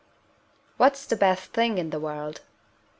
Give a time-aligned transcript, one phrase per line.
[0.77, 2.41] What's the best thing in the world?